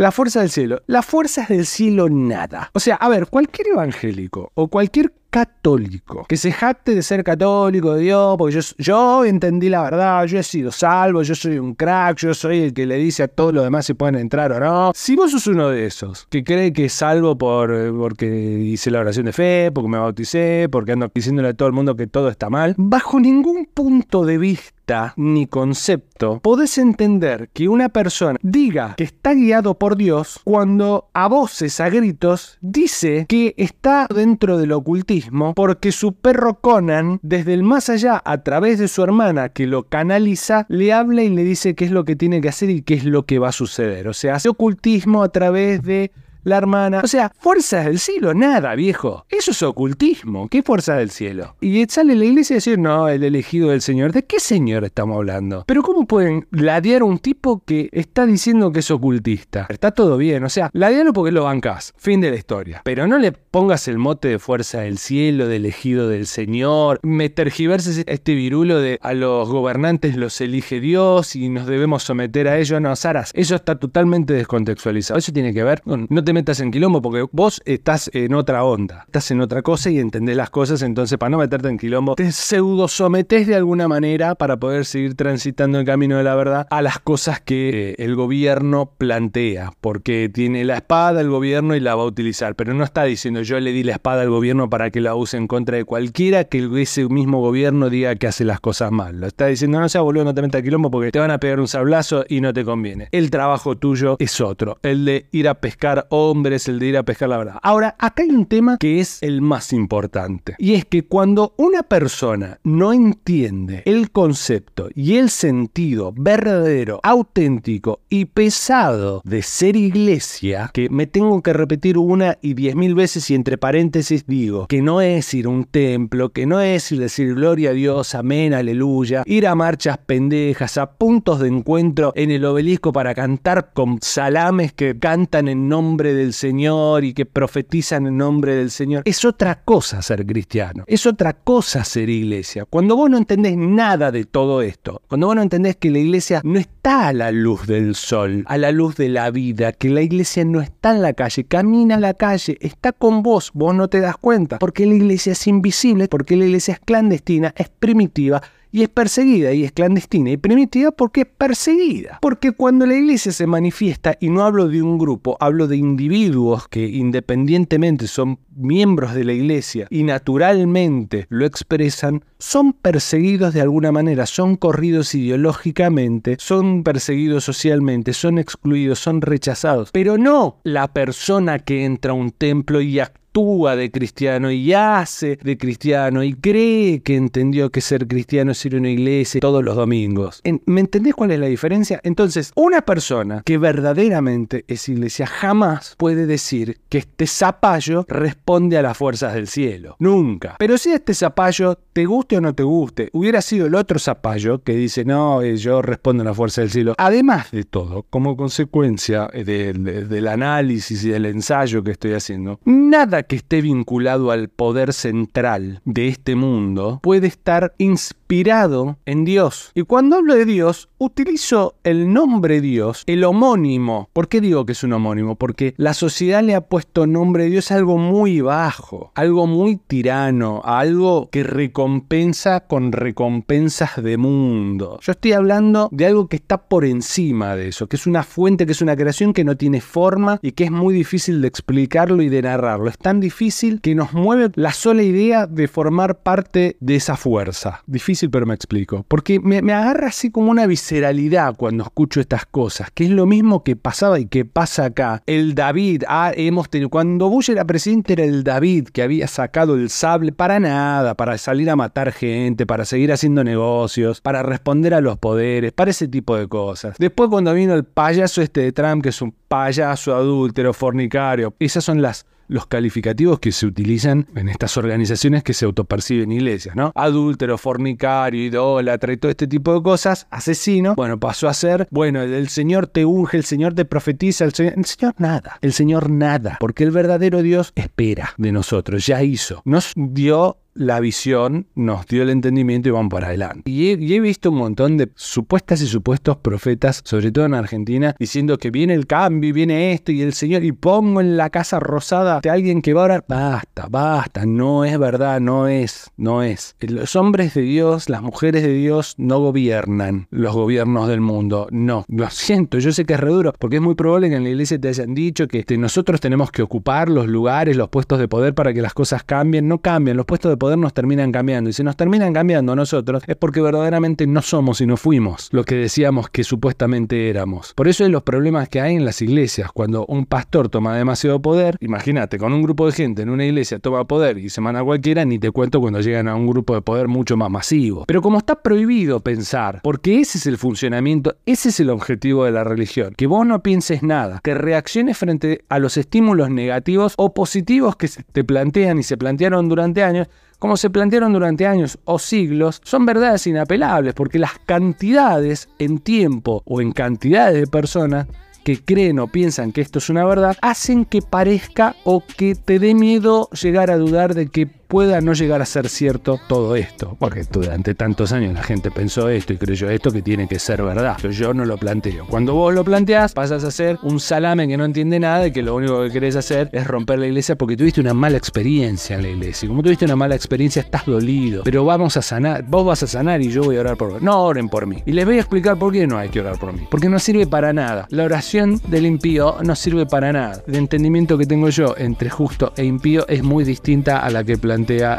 La 0.00 0.12
fuerza 0.12 0.40
del 0.40 0.48
cielo. 0.48 0.80
Las 0.86 1.04
fuerzas 1.04 1.48
del 1.48 1.66
cielo 1.66 2.08
nada. 2.08 2.70
O 2.72 2.80
sea, 2.80 2.94
a 2.94 3.10
ver, 3.10 3.26
cualquier 3.26 3.68
evangélico 3.68 4.50
o 4.54 4.68
cualquier 4.68 5.12
católico, 5.30 6.26
que 6.28 6.36
se 6.36 6.52
jacte 6.52 6.94
de 6.94 7.02
ser 7.02 7.22
católico 7.22 7.94
de 7.94 8.02
Dios, 8.02 8.36
porque 8.36 8.60
yo, 8.78 9.24
entendí 9.24 9.68
la 9.68 9.82
verdad, 9.82 10.26
yo 10.26 10.38
he 10.38 10.42
sido 10.42 10.72
salvo, 10.72 11.22
yo 11.22 11.34
soy 11.34 11.58
un 11.58 11.74
crack, 11.74 12.18
yo 12.18 12.34
soy 12.34 12.64
el 12.64 12.74
que 12.74 12.84
le 12.84 12.96
dice 12.96 13.22
a 13.22 13.28
todos 13.28 13.54
los 13.54 13.62
demás 13.62 13.86
si 13.86 13.94
pueden 13.94 14.16
entrar 14.16 14.52
o 14.52 14.60
no. 14.60 14.92
Si 14.94 15.14
vos 15.14 15.30
sos 15.30 15.46
uno 15.46 15.68
de 15.68 15.86
esos, 15.86 16.26
que 16.28 16.42
cree 16.42 16.72
que 16.72 16.86
es 16.86 16.92
salvo 16.92 17.38
por, 17.38 17.96
porque 17.96 18.26
hice 18.26 18.90
la 18.90 19.00
oración 19.00 19.26
de 19.26 19.32
fe, 19.32 19.70
porque 19.72 19.88
me 19.88 19.98
bauticé, 19.98 20.68
porque 20.70 20.92
ando 20.92 21.10
diciéndole 21.14 21.48
a 21.48 21.54
todo 21.54 21.68
el 21.68 21.74
mundo 21.74 21.94
que 21.94 22.06
todo 22.06 22.28
está 22.28 22.50
mal, 22.50 22.74
bajo 22.76 23.20
ningún 23.20 23.66
punto 23.66 24.24
de 24.24 24.38
vista 24.38 25.14
ni 25.16 25.46
concepto, 25.46 26.40
podés 26.40 26.76
entender 26.76 27.48
que 27.52 27.68
una 27.68 27.90
persona 27.90 28.36
diga 28.42 28.94
que 28.96 29.04
está 29.04 29.34
guiado 29.34 29.74
por 29.74 29.96
Dios 29.96 30.40
cuando 30.42 31.08
a 31.12 31.28
voces, 31.28 31.78
a 31.80 31.88
gritos, 31.88 32.58
dice 32.60 33.26
que 33.28 33.54
está 33.56 34.08
dentro 34.12 34.58
del 34.58 34.72
ocultismo 34.72 35.19
porque 35.54 35.92
su 35.92 36.14
perro 36.14 36.60
Conan, 36.60 37.18
desde 37.22 37.54
el 37.54 37.62
más 37.62 37.88
allá, 37.88 38.22
a 38.24 38.42
través 38.42 38.78
de 38.78 38.88
su 38.88 39.02
hermana 39.02 39.48
que 39.48 39.66
lo 39.66 39.84
canaliza, 39.84 40.66
le 40.68 40.92
habla 40.92 41.22
y 41.22 41.30
le 41.30 41.44
dice 41.44 41.74
qué 41.74 41.84
es 41.84 41.90
lo 41.90 42.04
que 42.04 42.16
tiene 42.16 42.40
que 42.40 42.48
hacer 42.48 42.70
y 42.70 42.82
qué 42.82 42.94
es 42.94 43.04
lo 43.04 43.24
que 43.24 43.38
va 43.38 43.48
a 43.48 43.52
suceder. 43.52 44.08
O 44.08 44.14
sea, 44.14 44.36
hace 44.36 44.48
ocultismo 44.48 45.22
a 45.22 45.30
través 45.30 45.82
de 45.82 46.12
la 46.44 46.56
hermana. 46.56 47.00
O 47.02 47.06
sea, 47.06 47.32
fuerzas 47.38 47.86
del 47.86 47.98
cielo, 47.98 48.34
nada, 48.34 48.74
viejo. 48.74 49.26
Eso 49.28 49.50
es 49.50 49.62
ocultismo. 49.62 50.48
¿Qué 50.48 50.62
fuerza 50.62 50.96
del 50.96 51.10
cielo? 51.10 51.56
Y 51.60 51.84
sale 51.86 52.14
la 52.14 52.24
iglesia 52.24 52.54
a 52.54 52.58
decir, 52.58 52.78
no, 52.78 53.08
el 53.08 53.24
elegido 53.24 53.70
del 53.70 53.82
Señor. 53.82 54.12
¿De 54.12 54.24
qué 54.24 54.40
Señor 54.40 54.84
estamos 54.84 55.16
hablando? 55.16 55.64
Pero 55.66 55.82
¿cómo 55.82 56.06
pueden 56.06 56.46
ladear 56.50 57.02
a 57.02 57.04
un 57.04 57.18
tipo 57.18 57.62
que 57.64 57.88
está 57.92 58.26
diciendo 58.26 58.72
que 58.72 58.80
es 58.80 58.90
ocultista? 58.90 59.66
Está 59.68 59.90
todo 59.92 60.16
bien, 60.16 60.44
o 60.44 60.48
sea, 60.48 60.70
ladealo 60.72 61.12
porque 61.12 61.32
lo 61.32 61.44
bancas. 61.44 61.92
Fin 61.96 62.20
de 62.20 62.30
la 62.30 62.36
historia. 62.36 62.82
Pero 62.84 63.06
no 63.06 63.18
le 63.18 63.32
pongas 63.32 63.88
el 63.88 63.98
mote 63.98 64.28
de 64.28 64.38
fuerza 64.38 64.80
del 64.80 64.98
cielo, 64.98 65.48
de 65.48 65.56
elegido 65.56 66.08
del 66.08 66.26
Señor. 66.26 67.00
Me 67.02 67.28
tergiverses 67.28 68.04
este 68.06 68.34
virulo 68.34 68.80
de 68.80 68.98
a 69.02 69.12
los 69.12 69.48
gobernantes 69.48 70.16
los 70.16 70.40
elige 70.40 70.80
Dios 70.80 71.36
y 71.36 71.48
nos 71.48 71.66
debemos 71.66 72.02
someter 72.02 72.48
a 72.48 72.58
ellos. 72.58 72.80
No, 72.80 72.94
Saras, 72.96 73.32
eso 73.34 73.54
está 73.54 73.78
totalmente 73.78 74.32
descontextualizado. 74.34 75.18
Eso 75.18 75.32
tiene 75.32 75.52
que 75.54 75.64
ver 75.64 75.82
con 75.82 76.06
no 76.08 76.24
te 76.24 76.29
metas 76.32 76.60
en 76.60 76.70
quilombo 76.70 77.02
porque 77.02 77.26
vos 77.32 77.60
estás 77.64 78.10
en 78.12 78.34
otra 78.34 78.64
onda, 78.64 79.04
estás 79.06 79.30
en 79.30 79.40
otra 79.40 79.62
cosa 79.62 79.90
y 79.90 79.98
entendés 79.98 80.36
las 80.36 80.50
cosas, 80.50 80.82
entonces 80.82 81.18
para 81.18 81.30
no 81.30 81.38
meterte 81.38 81.68
en 81.68 81.78
quilombo, 81.78 82.14
te 82.14 82.32
pseudo 82.32 82.88
sometes 82.88 83.46
de 83.46 83.56
alguna 83.56 83.88
manera 83.88 84.34
para 84.34 84.56
poder 84.58 84.84
seguir 84.84 85.14
transitando 85.14 85.78
el 85.78 85.86
camino 85.86 86.16
de 86.16 86.24
la 86.24 86.34
verdad 86.34 86.66
a 86.70 86.82
las 86.82 86.98
cosas 86.98 87.40
que 87.40 87.90
eh, 87.90 87.94
el 87.98 88.16
gobierno 88.16 88.92
plantea, 88.98 89.72
porque 89.80 90.30
tiene 90.32 90.64
la 90.64 90.76
espada 90.76 91.20
el 91.20 91.30
gobierno 91.30 91.74
y 91.74 91.80
la 91.80 91.94
va 91.94 92.02
a 92.02 92.06
utilizar, 92.06 92.54
pero 92.54 92.74
no 92.74 92.84
está 92.84 93.04
diciendo 93.04 93.42
yo 93.42 93.58
le 93.60 93.72
di 93.72 93.82
la 93.82 93.92
espada 93.92 94.22
al 94.22 94.30
gobierno 94.30 94.70
para 94.70 94.90
que 94.90 95.00
la 95.00 95.14
use 95.14 95.36
en 95.36 95.46
contra 95.46 95.76
de 95.76 95.84
cualquiera 95.84 96.44
que 96.44 96.68
ese 96.80 97.08
mismo 97.08 97.40
gobierno 97.40 97.90
diga 97.90 98.14
que 98.16 98.26
hace 98.26 98.44
las 98.44 98.60
cosas 98.60 98.92
mal. 98.92 99.20
Lo 99.20 99.26
está 99.26 99.46
diciendo, 99.46 99.80
no 99.80 99.88
sea 99.88 100.00
boludo, 100.00 100.24
no 100.24 100.34
te 100.34 100.42
metas 100.42 100.60
en 100.60 100.64
quilombo 100.64 100.90
porque 100.90 101.10
te 101.10 101.18
van 101.18 101.30
a 101.30 101.38
pegar 101.38 101.60
un 101.60 101.68
sablazo 101.68 102.24
y 102.28 102.40
no 102.40 102.52
te 102.52 102.64
conviene. 102.64 103.08
El 103.12 103.30
trabajo 103.30 103.76
tuyo 103.76 104.16
es 104.18 104.40
otro, 104.40 104.78
el 104.82 105.04
de 105.04 105.26
ir 105.32 105.48
a 105.48 105.54
pescar 105.54 106.06
o 106.10 106.19
hombre 106.28 106.56
es 106.56 106.68
el 106.68 106.78
de 106.78 106.86
ir 106.86 106.96
a 106.96 107.02
pescar 107.02 107.28
la 107.28 107.38
verdad. 107.38 107.58
Ahora, 107.62 107.96
acá 107.98 108.22
hay 108.22 108.30
un 108.30 108.46
tema 108.46 108.76
que 108.78 109.00
es 109.00 109.22
el 109.22 109.40
más 109.42 109.72
importante. 109.72 110.54
Y 110.58 110.74
es 110.74 110.84
que 110.84 111.04
cuando 111.04 111.54
una 111.56 111.82
persona 111.82 112.58
no 112.64 112.92
entiende 112.92 113.82
el 113.86 114.10
concepto 114.10 114.88
y 114.94 115.16
el 115.16 115.30
sentido 115.30 116.12
verdadero, 116.16 117.00
auténtico 117.02 118.00
y 118.08 118.26
pesado 118.26 119.22
de 119.24 119.42
ser 119.42 119.76
iglesia, 119.76 120.70
que 120.72 120.88
me 120.90 121.06
tengo 121.06 121.42
que 121.42 121.52
repetir 121.52 121.98
una 121.98 122.38
y 122.42 122.54
diez 122.54 122.74
mil 122.74 122.94
veces 122.94 123.30
y 123.30 123.34
entre 123.34 123.58
paréntesis 123.58 124.26
digo, 124.26 124.66
que 124.66 124.82
no 124.82 125.00
es 125.00 125.32
ir 125.34 125.46
a 125.46 125.50
un 125.50 125.64
templo, 125.64 126.30
que 126.30 126.46
no 126.46 126.60
es 126.60 126.90
ir 126.92 127.00
a 127.00 127.02
decir 127.02 127.34
gloria 127.34 127.70
a 127.70 127.72
Dios, 127.72 128.14
amén, 128.14 128.54
aleluya, 128.54 129.22
ir 129.26 129.46
a 129.46 129.54
marchas 129.54 129.98
pendejas, 129.98 130.78
a 130.78 130.92
puntos 130.92 131.40
de 131.40 131.48
encuentro 131.48 132.12
en 132.16 132.30
el 132.30 132.44
obelisco 132.44 132.92
para 132.92 133.14
cantar 133.14 133.72
con 133.72 133.98
salames 134.00 134.72
que 134.72 134.98
cantan 134.98 135.48
en 135.48 135.68
nombre 135.68 136.09
del 136.14 136.32
Señor 136.32 137.04
y 137.04 137.14
que 137.14 137.26
profetizan 137.26 138.06
en 138.06 138.16
nombre 138.16 138.54
del 138.54 138.70
Señor. 138.70 139.02
Es 139.04 139.24
otra 139.24 139.62
cosa 139.62 140.02
ser 140.02 140.26
cristiano, 140.26 140.84
es 140.86 141.06
otra 141.06 141.32
cosa 141.32 141.84
ser 141.84 142.08
iglesia. 142.08 142.64
Cuando 142.64 142.96
vos 142.96 143.10
no 143.10 143.18
entendés 143.18 143.56
nada 143.56 144.10
de 144.10 144.24
todo 144.24 144.62
esto, 144.62 145.02
cuando 145.08 145.28
vos 145.28 145.36
no 145.36 145.42
entendés 145.42 145.76
que 145.76 145.90
la 145.90 145.98
iglesia 145.98 146.40
no 146.44 146.58
está 146.58 147.08
a 147.08 147.12
la 147.12 147.30
luz 147.30 147.66
del 147.66 147.94
sol, 147.94 148.44
a 148.46 148.58
la 148.58 148.72
luz 148.72 148.96
de 148.96 149.08
la 149.08 149.30
vida, 149.30 149.72
que 149.72 149.90
la 149.90 150.02
iglesia 150.02 150.44
no 150.44 150.60
está 150.60 150.90
en 150.90 151.02
la 151.02 151.12
calle, 151.12 151.44
camina 151.44 151.96
a 151.96 152.00
la 152.00 152.14
calle, 152.14 152.56
está 152.60 152.92
con 152.92 153.22
vos, 153.22 153.50
vos 153.54 153.74
no 153.74 153.88
te 153.88 154.00
das 154.00 154.16
cuenta, 154.16 154.58
porque 154.58 154.86
la 154.86 154.94
iglesia 154.94 155.32
es 155.32 155.46
invisible, 155.46 156.08
porque 156.08 156.36
la 156.36 156.44
iglesia 156.44 156.74
es 156.74 156.80
clandestina, 156.80 157.54
es 157.56 157.68
primitiva, 157.68 158.42
y 158.72 158.82
es 158.82 158.88
perseguida 158.88 159.52
y 159.52 159.64
es 159.64 159.72
clandestina 159.72 160.30
y 160.30 160.36
primitiva 160.36 160.90
porque 160.90 161.22
es 161.22 161.26
perseguida. 161.26 162.18
Porque 162.20 162.52
cuando 162.52 162.86
la 162.86 162.94
iglesia 162.94 163.32
se 163.32 163.46
manifiesta, 163.46 164.16
y 164.20 164.28
no 164.28 164.42
hablo 164.42 164.68
de 164.68 164.82
un 164.82 164.98
grupo, 164.98 165.36
hablo 165.40 165.66
de 165.66 165.76
individuos 165.76 166.68
que 166.68 166.86
independientemente 166.86 168.06
son 168.06 168.38
miembros 168.54 169.14
de 169.14 169.24
la 169.24 169.32
iglesia 169.32 169.86
y 169.90 170.02
naturalmente 170.02 171.26
lo 171.28 171.46
expresan, 171.46 172.24
son 172.38 172.72
perseguidos 172.72 173.54
de 173.54 173.60
alguna 173.60 173.92
manera, 173.92 174.26
son 174.26 174.56
corridos 174.56 175.14
ideológicamente, 175.14 176.36
son 176.38 176.82
perseguidos 176.82 177.44
socialmente, 177.44 178.12
son 178.12 178.38
excluidos, 178.38 178.98
son 178.98 179.20
rechazados. 179.20 179.90
Pero 179.92 180.18
no 180.18 180.58
la 180.64 180.88
persona 180.92 181.58
que 181.58 181.84
entra 181.84 182.12
a 182.12 182.14
un 182.14 182.30
templo 182.30 182.80
y 182.80 183.00
actúa 183.00 183.29
actúa 183.30 183.76
de 183.76 183.92
cristiano 183.92 184.50
y 184.50 184.72
hace 184.72 185.38
de 185.40 185.56
cristiano 185.56 186.24
y 186.24 186.34
cree 186.34 187.00
que 187.00 187.14
entendió 187.14 187.70
que 187.70 187.80
ser 187.80 188.08
cristiano 188.08 188.50
es 188.50 188.66
ir 188.66 188.74
a 188.74 188.78
una 188.78 188.90
iglesia 188.90 189.40
todos 189.40 189.62
los 189.62 189.76
domingos. 189.76 190.42
¿Me 190.66 190.80
entendés 190.80 191.14
cuál 191.14 191.30
es 191.30 191.38
la 191.38 191.46
diferencia? 191.46 192.00
Entonces, 192.02 192.50
una 192.56 192.82
persona 192.82 193.42
que 193.44 193.56
verdaderamente 193.56 194.64
es 194.66 194.88
iglesia 194.88 195.28
jamás 195.28 195.94
puede 195.96 196.26
decir 196.26 196.80
que 196.88 196.98
este 196.98 197.28
zapallo 197.28 198.04
responde 198.08 198.76
a 198.78 198.82
las 198.82 198.98
fuerzas 198.98 199.34
del 199.34 199.46
cielo. 199.46 199.94
Nunca. 200.00 200.56
Pero 200.58 200.76
si 200.76 200.90
este 200.90 201.14
zapallo, 201.14 201.78
te 201.92 202.06
guste 202.06 202.36
o 202.36 202.40
no 202.40 202.52
te 202.52 202.64
guste, 202.64 203.10
hubiera 203.12 203.42
sido 203.42 203.66
el 203.66 203.76
otro 203.76 204.00
zapallo 204.00 204.64
que 204.64 204.74
dice, 204.74 205.04
no, 205.04 205.40
eh, 205.42 205.56
yo 205.56 205.82
respondo 205.82 206.22
a 206.22 206.26
la 206.26 206.34
fuerza 206.34 206.62
del 206.62 206.70
cielo. 206.70 206.94
Además 206.98 207.52
de 207.52 207.62
todo, 207.62 208.04
como 208.10 208.36
consecuencia 208.36 209.28
del 209.28 210.26
análisis 210.26 211.04
y 211.04 211.10
del 211.10 211.26
ensayo 211.26 211.84
que 211.84 211.92
estoy 211.92 212.14
haciendo, 212.14 212.58
nada 212.64 213.19
que 213.22 213.36
esté 213.36 213.60
vinculado 213.62 214.30
al 214.30 214.48
poder 214.48 214.92
central 214.92 215.80
de 215.84 216.08
este 216.08 216.36
mundo 216.36 217.00
puede 217.02 217.26
estar 217.26 217.74
inspirado 217.78 218.98
en 219.06 219.24
Dios. 219.24 219.72
Y 219.74 219.82
cuando 219.82 220.16
hablo 220.16 220.34
de 220.34 220.44
Dios, 220.44 220.88
utilizo 220.98 221.74
el 221.82 222.12
nombre 222.12 222.60
Dios, 222.60 223.02
el 223.06 223.24
homónimo. 223.24 224.08
¿Por 224.12 224.28
qué 224.28 224.40
digo 224.40 224.66
que 224.66 224.72
es 224.72 224.84
un 224.84 224.92
homónimo? 224.92 225.34
Porque 225.34 225.74
la 225.76 225.94
sociedad 225.94 226.42
le 226.42 226.54
ha 226.54 226.60
puesto 226.60 227.06
nombre 227.06 227.46
Dios 227.46 227.70
a 227.70 227.76
algo 227.76 227.98
muy 227.98 228.40
bajo, 228.40 229.10
algo 229.14 229.46
muy 229.46 229.76
tirano, 229.76 230.60
algo 230.64 231.28
que 231.30 231.42
recompensa 231.42 232.60
con 232.60 232.92
recompensas 232.92 234.02
de 234.02 234.16
mundo. 234.16 234.98
Yo 235.02 235.12
estoy 235.12 235.32
hablando 235.32 235.88
de 235.90 236.06
algo 236.06 236.28
que 236.28 236.36
está 236.36 236.58
por 236.68 236.84
encima 236.84 237.56
de 237.56 237.68
eso, 237.68 237.88
que 237.88 237.96
es 237.96 238.06
una 238.06 238.22
fuente, 238.22 238.66
que 238.66 238.72
es 238.72 238.82
una 238.82 238.96
creación 238.96 239.32
que 239.32 239.44
no 239.44 239.56
tiene 239.56 239.80
forma 239.80 240.38
y 240.42 240.52
que 240.52 240.64
es 240.64 240.70
muy 240.70 240.94
difícil 240.94 241.40
de 241.40 241.48
explicarlo 241.48 242.22
y 242.22 242.28
de 242.28 242.42
narrarlo. 242.42 242.88
Está 242.88 243.09
tan 243.10 243.18
difícil 243.18 243.80
que 243.80 243.96
nos 243.96 244.12
mueve 244.12 244.52
la 244.54 244.72
sola 244.72 245.02
idea 245.02 245.48
de 245.48 245.66
formar 245.66 246.20
parte 246.20 246.76
de 246.78 246.94
esa 246.94 247.16
fuerza. 247.16 247.82
Difícil, 247.88 248.30
pero 248.30 248.46
me 248.46 248.54
explico. 248.54 249.04
Porque 249.08 249.40
me, 249.40 249.58
agarra 249.72 250.06
así 250.06 250.30
como 250.30 250.52
una 250.52 250.68
visceralidad 250.68 251.56
cuando 251.56 251.82
escucho 251.82 252.20
estas 252.20 252.46
cosas, 252.46 252.92
que 252.92 253.02
es 253.02 253.10
lo 253.10 253.26
mismo 253.26 253.64
que 253.64 253.74
pasaba 253.74 254.20
y 254.20 254.26
que 254.26 254.44
pasa 254.44 254.84
acá. 254.84 255.24
El 255.26 255.56
David, 255.56 256.04
ah, 256.06 256.30
hemos 256.36 256.70
tenido, 256.70 256.88
cuando 256.88 257.28
Bush 257.28 257.50
era 257.50 257.64
presidente 257.64 258.12
era 258.12 258.22
el 258.22 258.44
David 258.44 258.90
que 258.92 259.02
había 259.02 259.26
sacado 259.26 259.74
el 259.74 259.90
sable 259.90 260.30
para 260.30 260.60
nada, 260.60 261.16
para 261.16 261.36
salir 261.36 261.68
a 261.68 261.74
matar 261.74 262.12
gente, 262.12 262.64
para 262.64 262.84
seguir 262.84 263.10
haciendo 263.10 263.42
negocios, 263.42 264.20
para 264.20 264.44
responder 264.44 264.94
a 264.94 265.00
los 265.00 265.18
poderes, 265.18 265.72
para 265.72 265.90
ese 265.90 266.06
tipo 266.06 266.36
de 266.36 266.46
cosas. 266.46 266.94
Después 266.96 267.28
cuando 267.28 267.52
vino 267.54 267.74
el 267.74 267.82
payaso 267.82 268.40
este 268.40 268.60
de 268.60 268.70
Trump, 268.70 269.02
que 269.02 269.08
es 269.08 269.20
un 269.20 269.34
payaso 269.48 270.14
adúltero, 270.14 270.72
fornicario, 270.72 271.54
esas 271.58 271.82
son 271.82 272.00
las 272.00 272.24
los 272.50 272.66
calificativos 272.66 273.38
que 273.38 273.52
se 273.52 273.64
utilizan 273.64 274.26
en 274.34 274.48
estas 274.48 274.76
organizaciones 274.76 275.44
que 275.44 275.54
se 275.54 275.64
autoperciben 275.64 276.32
iglesias, 276.32 276.74
¿no? 276.74 276.92
Adúltero, 276.94 277.56
fornicario, 277.56 278.44
idólatra 278.44 279.12
y 279.12 279.16
todo 279.16 279.30
este 279.30 279.46
tipo 279.46 279.72
de 279.72 279.82
cosas, 279.82 280.26
asesino, 280.30 280.94
bueno, 280.96 281.18
pasó 281.18 281.48
a 281.48 281.54
ser, 281.54 281.86
bueno, 281.90 282.22
el 282.22 282.48
Señor 282.48 282.88
te 282.88 283.04
unge, 283.04 283.36
el 283.36 283.44
Señor 283.44 283.74
te 283.74 283.84
profetiza, 283.84 284.44
el 284.44 284.52
Señor, 284.52 284.74
el 284.76 284.84
Señor 284.84 285.14
nada, 285.18 285.58
el 285.60 285.72
Señor 285.72 286.10
nada, 286.10 286.56
porque 286.58 286.82
el 286.82 286.90
verdadero 286.90 287.40
Dios 287.42 287.72
espera 287.76 288.34
de 288.36 288.50
nosotros, 288.50 289.06
ya 289.06 289.22
hizo, 289.22 289.62
nos 289.64 289.92
dio 289.94 290.58
la 290.80 290.98
visión, 290.98 291.66
nos 291.74 292.06
dio 292.06 292.22
el 292.22 292.30
entendimiento 292.30 292.88
y 292.88 292.92
vamos 292.92 293.10
para 293.10 293.28
adelante. 293.28 293.70
Y 293.70 293.90
he, 293.90 293.92
y 294.00 294.14
he 294.14 294.20
visto 294.20 294.50
un 294.50 294.58
montón 294.58 294.96
de 294.96 295.10
supuestas 295.14 295.82
y 295.82 295.86
supuestos 295.86 296.38
profetas, 296.38 297.02
sobre 297.04 297.30
todo 297.30 297.44
en 297.44 297.54
Argentina, 297.54 298.16
diciendo 298.18 298.56
que 298.56 298.70
viene 298.70 298.94
el 298.94 299.06
cambio 299.06 299.50
y 299.50 299.52
viene 299.52 299.92
esto 299.92 300.10
y 300.10 300.22
el 300.22 300.32
Señor 300.32 300.64
y 300.64 300.72
pongo 300.72 301.20
en 301.20 301.36
la 301.36 301.50
casa 301.50 301.80
rosada 301.80 302.40
de 302.40 302.48
alguien 302.48 302.80
que 302.80 302.94
va 302.94 303.02
a 303.02 303.04
orar. 303.04 303.24
Basta, 303.28 303.88
basta, 303.90 304.46
no 304.46 304.84
es 304.86 304.98
verdad, 304.98 305.38
no 305.40 305.68
es, 305.68 306.10
no 306.16 306.42
es. 306.42 306.74
Los 306.80 307.14
hombres 307.14 307.54
de 307.54 307.62
Dios, 307.62 308.08
las 308.08 308.22
mujeres 308.22 308.62
de 308.62 308.72
Dios 308.72 309.14
no 309.18 309.38
gobiernan 309.38 310.28
los 310.30 310.54
gobiernos 310.54 311.08
del 311.08 311.20
mundo, 311.20 311.68
no. 311.70 312.06
Lo 312.08 312.30
siento, 312.30 312.78
yo 312.78 312.92
sé 312.92 313.04
que 313.04 313.14
es 313.14 313.20
re 313.20 313.30
duro, 313.30 313.52
porque 313.58 313.76
es 313.76 313.82
muy 313.82 313.94
probable 313.94 314.30
que 314.30 314.36
en 314.36 314.44
la 314.44 314.50
iglesia 314.50 314.80
te 314.80 314.88
hayan 314.88 315.14
dicho 315.14 315.46
que 315.46 315.60
este, 315.60 315.76
nosotros 315.76 316.20
tenemos 316.20 316.50
que 316.50 316.62
ocupar 316.62 317.10
los 317.10 317.26
lugares, 317.26 317.76
los 317.76 317.90
puestos 317.90 318.18
de 318.18 318.28
poder 318.28 318.54
para 318.54 318.72
que 318.72 318.80
las 318.80 318.94
cosas 318.94 319.24
cambien. 319.24 319.68
No 319.68 319.78
cambian, 319.78 320.16
los 320.16 320.26
puestos 320.26 320.50
de 320.50 320.56
poder 320.56 320.69
nos 320.78 320.94
terminan 320.94 321.32
cambiando. 321.32 321.70
Y 321.70 321.72
si 321.72 321.82
nos 321.82 321.96
terminan 321.96 322.32
cambiando 322.32 322.72
a 322.72 322.76
nosotros, 322.76 323.22
es 323.26 323.36
porque 323.36 323.60
verdaderamente 323.60 324.26
no 324.26 324.42
somos 324.42 324.80
y 324.80 324.86
no 324.86 324.96
fuimos 324.96 325.48
lo 325.52 325.64
que 325.64 325.74
decíamos 325.76 326.30
que 326.30 326.44
supuestamente 326.44 327.28
éramos. 327.28 327.74
Por 327.74 327.88
eso 327.88 328.04
es 328.04 328.10
los 328.10 328.22
problemas 328.22 328.68
que 328.68 328.80
hay 328.80 328.96
en 328.96 329.04
las 329.04 329.22
iglesias. 329.22 329.70
Cuando 329.72 330.06
un 330.06 330.26
pastor 330.26 330.68
toma 330.68 330.96
demasiado 330.96 331.40
poder, 331.40 331.76
imagínate, 331.80 332.38
con 332.38 332.52
un 332.52 332.62
grupo 332.62 332.86
de 332.86 332.92
gente 332.92 333.22
en 333.22 333.30
una 333.30 333.44
iglesia 333.44 333.78
toma 333.78 334.04
poder 334.06 334.38
y 334.38 334.50
se 334.50 334.60
manda 334.60 334.82
cualquiera, 334.82 335.24
ni 335.24 335.38
te 335.38 335.50
cuento 335.50 335.80
cuando 335.80 336.00
llegan 336.00 336.28
a 336.28 336.34
un 336.34 336.46
grupo 336.46 336.74
de 336.74 336.82
poder 336.82 337.08
mucho 337.08 337.36
más 337.36 337.50
masivo. 337.50 338.04
Pero 338.06 338.22
como 338.22 338.38
está 338.38 338.62
prohibido 338.62 339.20
pensar, 339.20 339.80
porque 339.82 340.20
ese 340.20 340.38
es 340.38 340.46
el 340.46 340.58
funcionamiento, 340.58 341.36
ese 341.46 341.70
es 341.70 341.80
el 341.80 341.90
objetivo 341.90 342.44
de 342.44 342.52
la 342.52 342.64
religión, 342.64 343.14
que 343.16 343.26
vos 343.26 343.46
no 343.46 343.62
pienses 343.62 344.02
nada, 344.02 344.40
que 344.42 344.54
reacciones 344.54 345.18
frente 345.18 345.64
a 345.68 345.78
los 345.78 345.96
estímulos 345.96 346.50
negativos 346.50 347.14
o 347.16 347.34
positivos 347.34 347.96
que 347.96 348.08
te 348.32 348.44
plantean 348.44 348.98
y 348.98 349.02
se 349.02 349.16
plantearon 349.16 349.68
durante 349.68 350.02
años, 350.02 350.28
como 350.60 350.76
se 350.76 350.90
plantearon 350.90 351.32
durante 351.32 351.66
años 351.66 351.98
o 352.04 352.20
siglos, 352.20 352.80
son 352.84 353.06
verdades 353.06 353.46
inapelables, 353.48 354.14
porque 354.14 354.38
las 354.38 354.58
cantidades 354.66 355.68
en 355.80 355.98
tiempo 355.98 356.62
o 356.66 356.80
en 356.80 356.92
cantidades 356.92 357.58
de 357.58 357.66
personas 357.66 358.28
que 358.62 358.78
creen 358.78 359.18
o 359.18 359.26
piensan 359.26 359.72
que 359.72 359.80
esto 359.80 359.98
es 359.98 360.10
una 360.10 360.24
verdad, 360.24 360.56
hacen 360.60 361.06
que 361.06 361.22
parezca 361.22 361.96
o 362.04 362.22
que 362.22 362.54
te 362.54 362.78
dé 362.78 362.94
miedo 362.94 363.48
llegar 363.50 363.90
a 363.90 363.96
dudar 363.96 364.34
de 364.34 364.48
que 364.48 364.79
pueda 364.90 365.20
no 365.20 365.32
llegar 365.32 365.62
a 365.62 365.66
ser 365.66 365.88
cierto 365.88 366.38
todo 366.48 366.76
esto. 366.76 367.16
Porque 367.18 367.44
durante 367.50 367.94
tantos 367.94 368.32
años 368.32 368.52
la 368.52 368.62
gente 368.62 368.90
pensó 368.90 369.28
esto 369.28 369.52
y 369.52 369.56
creyó 369.56 369.88
esto 369.88 370.10
que 370.10 370.20
tiene 370.20 370.48
que 370.48 370.58
ser 370.58 370.82
verdad. 370.82 371.16
Pero 371.22 371.32
yo 371.32 371.54
no 371.54 371.64
lo 371.64 371.78
planteo. 371.78 372.26
Cuando 372.26 372.54
vos 372.54 372.74
lo 372.74 372.84
planteás, 372.84 373.32
pasas 373.32 373.62
a 373.64 373.70
ser 373.70 373.98
un 374.02 374.18
salame 374.20 374.66
que 374.66 374.76
no 374.76 374.84
entiende 374.84 375.20
nada 375.20 375.46
y 375.46 375.52
que 375.52 375.62
lo 375.62 375.76
único 375.76 376.02
que 376.02 376.10
querés 376.10 376.34
hacer 376.36 376.68
es 376.72 376.86
romper 376.86 377.20
la 377.20 377.26
iglesia 377.26 377.56
porque 377.56 377.76
tuviste 377.76 378.00
una 378.00 378.14
mala 378.14 378.36
experiencia 378.36 379.16
en 379.16 379.22
la 379.22 379.28
iglesia. 379.28 379.66
Y 379.66 379.68
como 379.68 379.82
tuviste 379.82 380.04
una 380.04 380.16
mala 380.16 380.34
experiencia, 380.34 380.82
estás 380.82 381.06
dolido. 381.06 381.62
Pero 381.64 381.84
vamos 381.84 382.16
a 382.16 382.22
sanar. 382.22 382.64
Vos 382.64 382.84
vas 382.84 383.02
a 383.04 383.06
sanar 383.06 383.40
y 383.40 383.50
yo 383.50 383.62
voy 383.62 383.76
a 383.76 383.80
orar 383.80 383.96
por 383.96 384.10
vos. 384.10 384.22
No 384.22 384.42
oren 384.42 384.68
por 384.68 384.86
mí. 384.86 385.02
Y 385.06 385.12
les 385.12 385.24
voy 385.24 385.36
a 385.36 385.40
explicar 385.40 385.78
por 385.78 385.92
qué 385.92 386.08
no 386.08 386.18
hay 386.18 386.30
que 386.30 386.40
orar 386.40 386.58
por 386.58 386.72
mí. 386.72 386.82
Porque 386.90 387.08
no 387.08 387.20
sirve 387.20 387.46
para 387.46 387.72
nada. 387.72 388.08
La 388.10 388.24
oración 388.24 388.80
del 388.88 389.06
impío 389.06 389.56
no 389.62 389.76
sirve 389.76 390.04
para 390.04 390.32
nada. 390.32 390.62
El 390.66 390.74
entendimiento 390.74 391.38
que 391.38 391.46
tengo 391.46 391.68
yo 391.68 391.94
entre 391.96 392.28
justo 392.28 392.72
e 392.76 392.84
impío 392.84 393.26
es 393.28 393.44
muy 393.44 393.62
distinta 393.62 394.18
a 394.18 394.30
la 394.30 394.42
que 394.42 394.58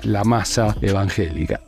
la 0.03 0.23
masa 0.23 0.75
evangélica. 0.81 1.59